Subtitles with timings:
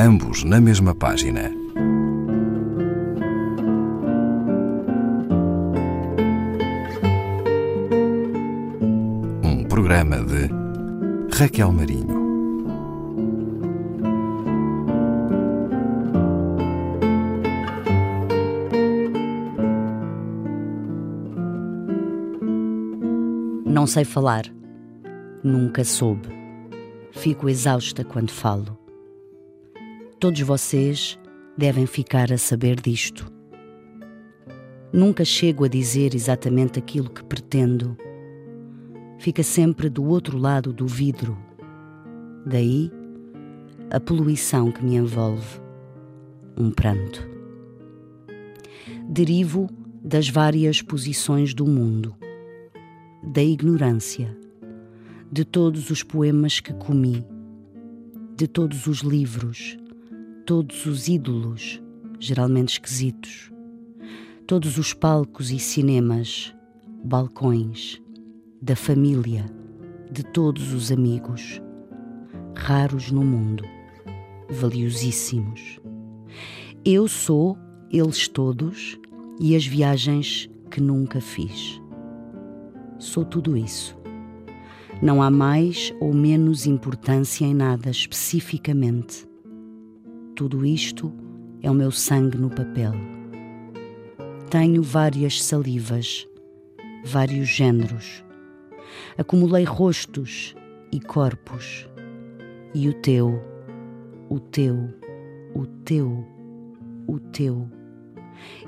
[0.00, 1.50] ambos na mesma página.
[9.42, 10.48] Um programa de
[11.36, 12.18] Raquel Marinho.
[23.66, 24.44] Não sei falar.
[25.42, 26.28] Nunca soube.
[27.12, 28.87] Fico exausta quando falo.
[30.20, 31.16] Todos vocês
[31.56, 33.32] devem ficar a saber disto.
[34.92, 37.96] Nunca chego a dizer exatamente aquilo que pretendo.
[39.20, 41.38] Fica sempre do outro lado do vidro.
[42.44, 42.90] Daí
[43.92, 45.60] a poluição que me envolve.
[46.56, 47.24] Um pranto.
[49.08, 49.70] Derivo
[50.02, 52.16] das várias posições do mundo,
[53.22, 54.36] da ignorância,
[55.30, 57.24] de todos os poemas que comi,
[58.36, 59.78] de todos os livros,
[60.48, 61.78] todos os ídolos,
[62.18, 63.52] geralmente esquisitos,
[64.46, 66.56] todos os palcos e cinemas,
[67.04, 68.00] balcões,
[68.62, 69.44] da família,
[70.10, 71.60] de todos os amigos,
[72.56, 73.62] raros no mundo,
[74.48, 75.78] valiosíssimos.
[76.82, 77.58] Eu sou
[77.90, 78.98] eles todos
[79.38, 81.78] e as viagens que nunca fiz.
[82.98, 83.94] Sou tudo isso.
[85.02, 89.27] Não há mais ou menos importância em nada especificamente
[90.38, 91.12] tudo isto
[91.60, 92.92] é o meu sangue no papel.
[94.48, 96.28] Tenho várias salivas,
[97.04, 98.24] vários géneros.
[99.18, 100.54] Acumulei rostos
[100.92, 101.88] e corpos.
[102.72, 103.42] E o teu,
[104.28, 104.88] o teu,
[105.56, 106.24] o teu,
[107.08, 107.68] o teu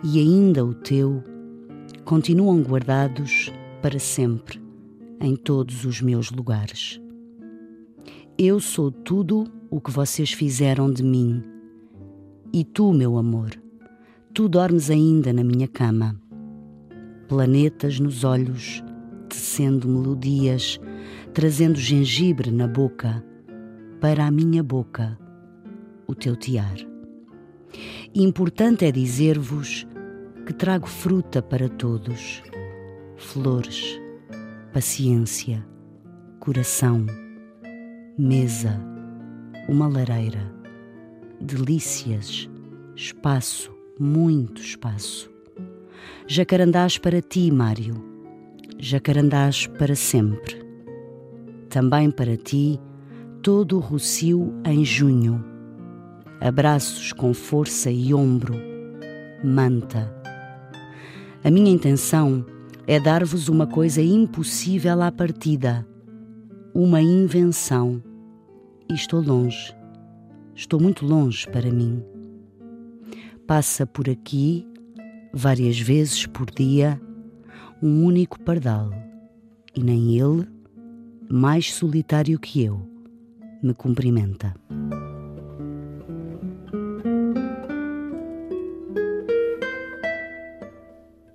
[0.03, 1.23] e ainda o teu
[2.05, 4.61] continuam guardados para sempre
[5.21, 7.01] em todos os meus lugares.
[8.37, 11.50] Eu sou tudo o que vocês fizeram de mim
[12.53, 13.51] e tu, meu amor,
[14.35, 16.21] tu dormes ainda na minha cama.
[17.29, 18.83] Planetas nos olhos,
[19.29, 20.81] tecendo melodias,
[21.33, 23.25] trazendo gengibre na boca,
[24.01, 25.17] para a minha boca,
[26.09, 26.77] o teu tiar.
[28.13, 29.87] Importante é dizer-vos
[30.45, 32.43] que trago fruta para todos,
[33.17, 34.01] flores,
[34.73, 35.65] paciência,
[36.41, 37.07] coração,
[38.19, 38.81] mesa,
[39.69, 40.60] uma lareira
[41.41, 42.49] delícias,
[42.95, 45.31] espaço, muito espaço.
[46.27, 47.95] Jacarandás para ti, Mário.
[48.79, 50.63] Jacarandás para sempre.
[51.69, 52.79] Também para ti,
[53.43, 55.43] todo o rocio em junho.
[56.41, 58.55] Abraços com força e ombro.
[59.43, 60.15] Manta.
[61.43, 62.45] A minha intenção
[62.87, 65.87] é dar-vos uma coisa impossível à partida,
[66.75, 68.03] uma invenção.
[68.89, 69.80] E estou longe
[70.61, 72.05] Estou muito longe para mim.
[73.47, 74.69] Passa por aqui,
[75.33, 77.01] várias vezes por dia,
[77.83, 78.91] um único pardal,
[79.75, 80.47] e nem ele,
[81.31, 82.87] mais solitário que eu,
[83.63, 84.55] me cumprimenta.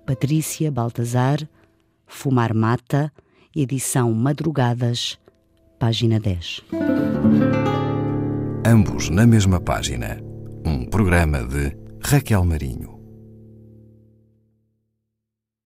[0.06, 1.48] Patrícia Baltazar,
[2.06, 3.12] Fumar Mata,
[3.52, 5.18] edição Madrugadas,
[5.80, 6.62] página 10
[8.66, 10.18] ambos na mesma página.
[10.64, 12.95] Um programa de Raquel Marinho.